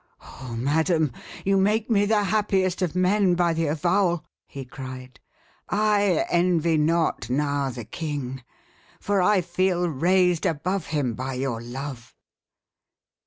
"Oh, 0.21 0.55
madam! 0.57 1.11
you 1.45 1.57
make 1.57 1.87
me 1.87 2.07
the 2.07 2.23
happiest 2.23 2.81
of 2.81 2.95
men 2.95 3.35
by 3.35 3.53
the 3.53 3.67
avowal," 3.67 4.25
he 4.47 4.65
cried. 4.65 5.19
"I 5.69 6.25
envy 6.27 6.75
not 6.75 7.29
now 7.29 7.69
the 7.69 7.85
king, 7.85 8.41
for 8.99 9.21
I 9.21 9.41
feel 9.41 9.87
raised 9.87 10.47
above 10.47 10.87
him 10.87 11.13
by 11.13 11.35
your 11.35 11.61
love." 11.61 12.15